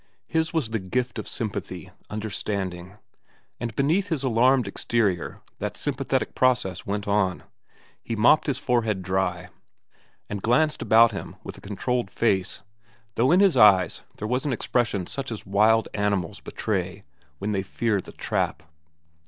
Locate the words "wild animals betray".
15.45-17.03